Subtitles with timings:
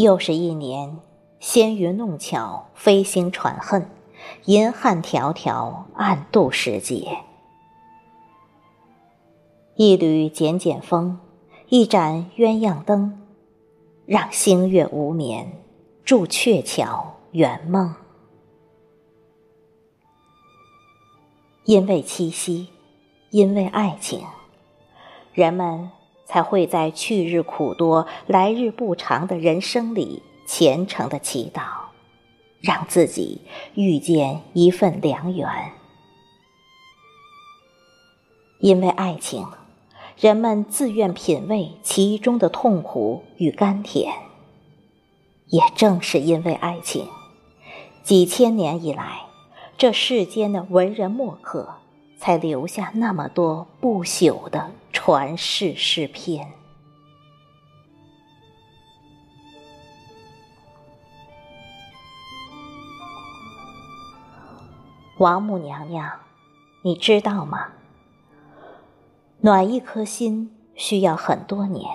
[0.00, 0.98] 又是一年，
[1.40, 3.90] 纤云弄巧，飞星传恨，
[4.46, 7.18] 银汉迢迢，暗度时节。
[9.74, 11.18] 一缕剪剪风，
[11.68, 13.20] 一盏鸳鸯灯，
[14.06, 15.52] 让星月无眠，
[16.02, 17.94] 助鹊桥圆梦。
[21.64, 22.68] 因为七夕，
[23.28, 24.24] 因为爱情，
[25.34, 25.90] 人们
[26.30, 31.62] 才会在去日苦多、来日不长的人生里虔诚的祈祷，
[32.60, 33.40] 让自己
[33.74, 35.48] 遇见一份良缘。
[38.60, 39.44] 因为爱情。
[40.18, 44.12] 人们自愿品味其中的痛苦与甘甜，
[45.46, 47.08] 也正是因为爱情，
[48.02, 49.22] 几千年以来，
[49.78, 51.76] 这世间的文人墨客
[52.20, 56.52] 才留下那么多不朽的传世诗篇。
[65.16, 66.20] 王母娘娘，
[66.82, 67.68] 你知道吗？
[69.40, 71.86] 暖一颗心需要很多年，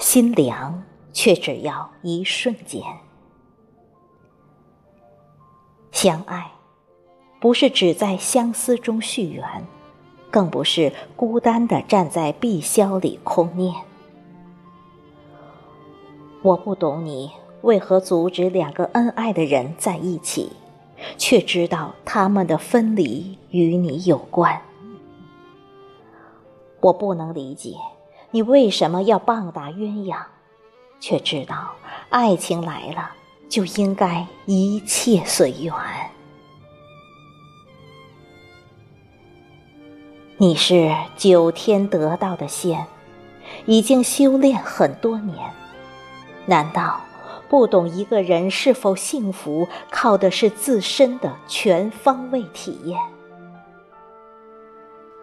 [0.00, 0.82] 心凉
[1.12, 2.82] 却只要一瞬间。
[5.92, 6.50] 相爱，
[7.44, 9.46] 不是只在相思中续缘，
[10.30, 13.74] 更不是孤单的站在碧霄里空念。
[16.40, 20.52] 我不懂你为何阻止两个恩爱的人在一起，
[21.18, 24.62] 却知道他们的分离与你有关。
[26.80, 27.74] 我不能理解，
[28.30, 30.16] 你为什么要棒打鸳鸯，
[30.98, 31.72] 却知道
[32.08, 33.10] 爱情来了
[33.50, 35.74] 就应该一切随缘。
[40.44, 42.84] 你是九天得道的仙，
[43.64, 45.38] 已经修炼很多年，
[46.44, 47.00] 难道
[47.48, 53.00] 不懂一个人是否幸福，靠的是自身的全方位体验？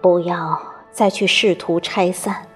[0.00, 0.58] 不要。
[0.90, 2.46] 再去试图拆散，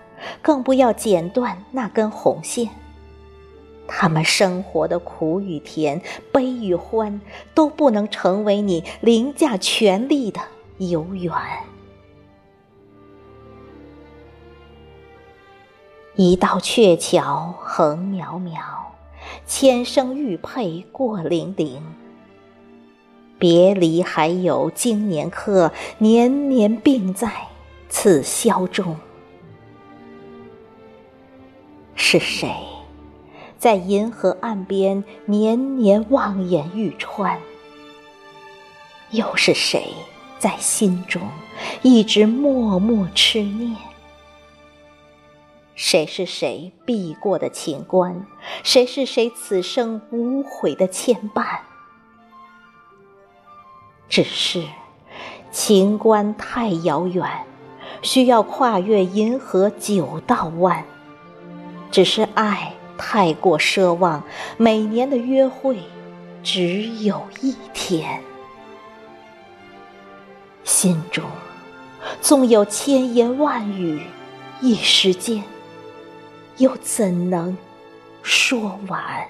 [0.41, 2.71] 更不要剪断那根红线。
[3.87, 6.01] 他们生活的苦与甜、
[6.33, 7.21] 悲与欢，
[7.55, 10.41] 都不能成为你凌驾权力的
[10.79, 11.33] 游园。
[16.17, 18.59] 一道鹊桥横渺渺，
[19.47, 21.83] 千声玉佩过泠泠。
[23.39, 27.31] 别离还有经年客，年年病在。
[27.89, 28.97] 此宵中，
[31.95, 32.51] 是谁
[33.59, 37.39] 在银河岸边年年望眼欲穿？
[39.13, 39.95] 又是谁
[40.39, 41.23] 在心中
[41.83, 43.77] 一直默默痴念？
[45.77, 48.27] 谁是谁避过的情关？
[48.65, 51.61] 谁是谁此生无悔的牵绊？
[54.09, 54.65] 只是
[55.53, 57.45] 情关太遥远。
[58.03, 60.85] 需要跨越银河九道弯，
[61.91, 64.23] 只是爱太过奢望，
[64.59, 65.79] 每年的约会
[66.43, 68.21] 只有一天，
[70.63, 71.25] 心中
[72.21, 74.03] 纵有千言万语，
[74.61, 75.43] 一时间
[76.59, 77.57] 又怎能
[78.23, 79.27] 说完？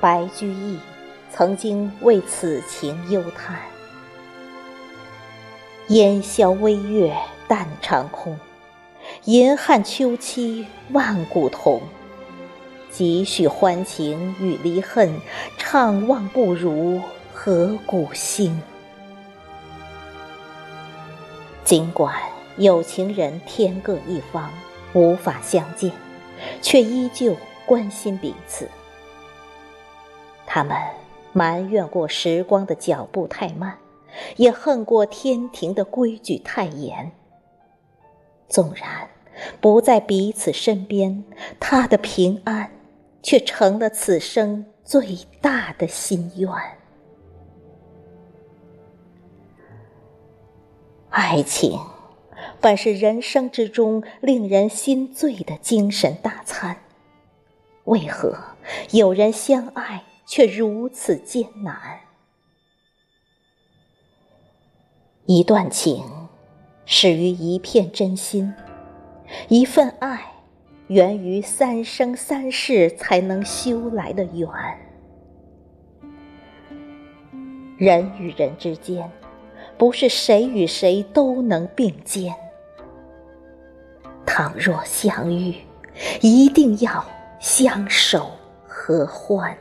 [0.00, 0.78] 白居易
[1.30, 3.58] 曾经为此情忧叹
[5.88, 7.14] ：“烟消微月
[7.46, 8.38] 淡长空，
[9.24, 11.82] 银汉秋期万古同。
[12.98, 15.20] 几许欢情与离恨，
[15.56, 17.00] 怅望不如
[17.32, 18.60] 河谷星。”
[21.62, 22.12] 尽管
[22.56, 24.50] 有情人天各一方，
[24.94, 25.92] 无法相见，
[26.60, 28.68] 却依旧关心彼此。
[30.44, 30.76] 他们
[31.32, 33.78] 埋怨过时光的脚步太慢，
[34.34, 37.12] 也恨过天庭的规矩太严。
[38.48, 39.08] 纵然
[39.60, 41.22] 不在彼此身边，
[41.60, 42.72] 他的平安
[43.28, 46.50] 却成了此生最大的心愿。
[51.10, 51.78] 爱情
[52.58, 56.78] 本是人生之中令人心醉的精神大餐，
[57.84, 58.34] 为何
[58.92, 60.04] 有人相爱？
[60.24, 62.00] 却如此艰难。
[65.26, 66.02] 一段情，
[66.86, 68.54] 始于一片真心；
[69.48, 70.32] 一份爱，
[70.88, 74.48] 源于三生三世才能修来的缘。
[77.76, 79.10] 人与人之间，
[79.76, 82.34] 不是谁与谁都能并肩。
[84.24, 85.54] 倘若相遇，
[86.22, 87.04] 一定要
[87.38, 88.30] 相守
[88.66, 89.56] 合欢。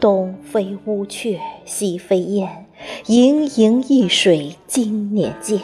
[0.00, 2.66] 东飞乌鹊，西飞雁，
[3.06, 5.60] 盈盈一水经年见。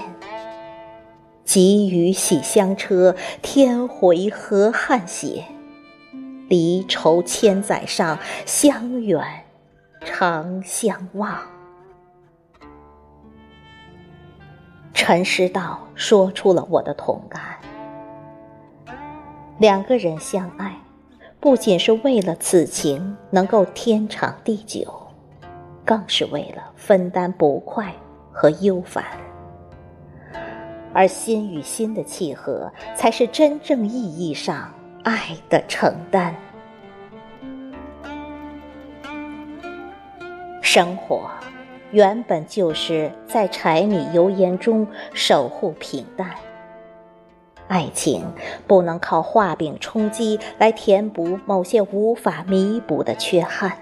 [1.44, 5.44] 急雨洗香车，天回河汉血。
[6.48, 9.22] 离愁千载上，相远
[10.04, 11.38] 长相望。
[14.94, 17.40] 陈师道说出了我的同感。
[19.58, 20.76] 两个人相爱，
[21.40, 25.07] 不仅是为了此情能够天长地久，
[25.88, 27.90] 更是为了分担不快
[28.30, 29.02] 和忧烦。
[30.92, 34.70] 而心与心的契合，才是真正意义上
[35.02, 36.36] 爱的承担。
[40.60, 41.30] 生活
[41.90, 46.34] 原本就是在柴米油盐中守护平淡，
[47.66, 48.22] 爱情
[48.66, 53.72] 不能靠画饼充饥来填补某些无法弥补的缺憾。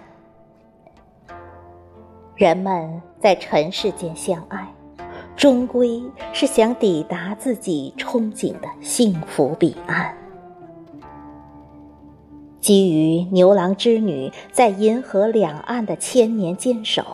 [2.36, 4.66] 人们在尘世间相爱。
[5.36, 6.02] 终归
[6.32, 10.16] 是想抵达自己憧憬的幸福彼岸。
[12.58, 17.04] 基于牛郎织女在银河两岸的千年坚守，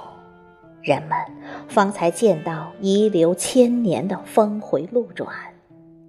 [0.82, 1.18] 人们
[1.68, 5.28] 方才见到遗留千年的峰回路转，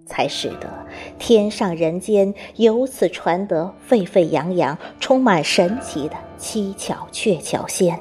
[0.06, 0.70] 才使得
[1.18, 8.00] 天上人间由此传得沸沸扬扬、充满神奇的七巧鹊桥仙。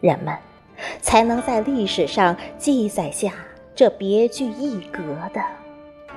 [0.00, 0.36] 人们。
[1.02, 3.34] 才能在历史上记载下
[3.74, 5.02] 这别具一格
[5.34, 5.42] 的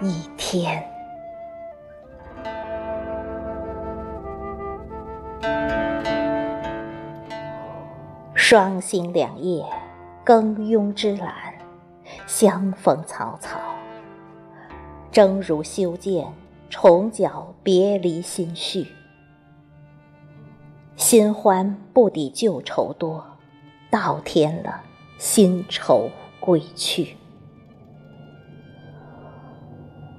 [0.01, 0.81] 一天。
[8.33, 9.65] 双星两夜，
[10.23, 11.33] 耕慵之懒，
[12.25, 13.59] 相逢草草。
[15.11, 16.25] 征如修建，
[16.69, 18.87] 重脚别离心绪。
[20.95, 23.25] 新欢不抵旧愁多。
[23.93, 24.81] 倒添了
[25.19, 26.09] 新愁
[26.39, 27.15] 归去。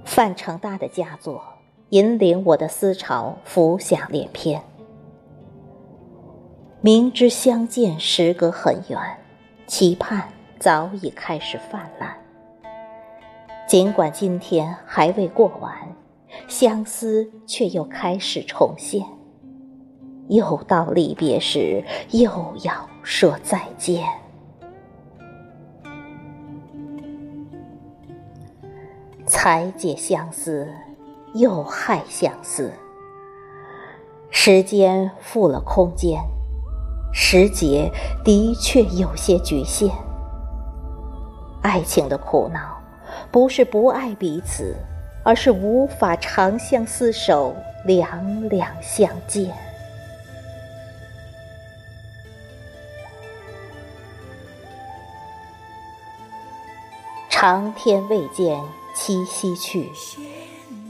[0.05, 1.43] 范成大的佳作
[1.89, 4.63] 引领我的思潮浮想联翩。
[6.81, 9.01] 明知相见时隔很远，
[9.67, 10.29] 期盼
[10.61, 12.17] 早已开始泛滥。
[13.67, 15.75] 尽管今天还未过完，
[16.47, 19.05] 相思却又开始重现。
[20.29, 22.31] 又到离别时，又
[22.63, 22.89] 要。
[23.07, 24.03] 说再见，
[29.27, 30.67] 才解相思，
[31.35, 32.73] 又害相思。
[34.31, 36.19] 时间负了空间，
[37.13, 37.93] 时节
[38.25, 39.91] 的确有些局限。
[41.61, 42.81] 爱情的苦恼，
[43.31, 44.75] 不是不爱彼此，
[45.23, 47.55] 而是无法长相厮守，
[47.85, 49.55] 两两相见。
[57.47, 58.59] 长天未见
[58.95, 59.91] 七夕去，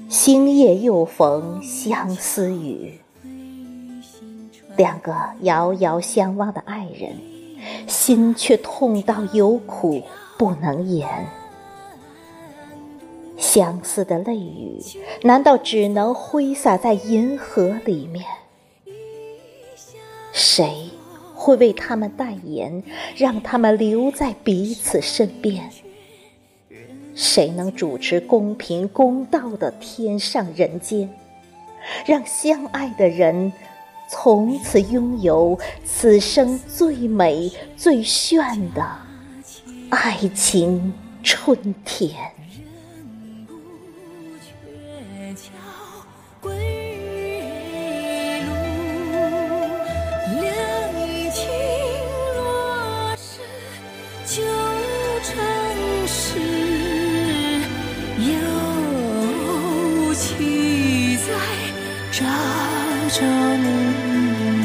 [0.08, 3.00] 星夜又逢相思雨。
[4.76, 7.18] 两个遥遥相望的爱人，
[7.88, 10.00] 心却痛到有苦
[10.38, 11.26] 不能言。
[13.36, 14.78] 相思的泪雨，
[15.22, 18.24] 难道只能挥洒在银河里面？
[20.32, 20.88] 谁
[21.34, 22.84] 会为他们代言，
[23.16, 25.68] 让他们留在彼此身边？
[27.14, 31.08] 谁能主持公平公道的天上人间，
[32.06, 33.52] 让相爱的人
[34.08, 38.84] 从此拥有此生最美最炫的
[39.90, 40.92] 爱情
[41.22, 42.33] 春天？
[63.10, 63.24] 着
[63.56, 64.63] 你。